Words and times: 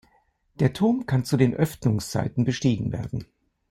Der 0.55 0.73
Turm 0.73 1.05
kann 1.05 1.25
zu 1.25 1.37
den 1.37 1.53
Öffnungszeiten 1.53 2.43
bestiegen 2.43 2.91
werden. 2.91 3.27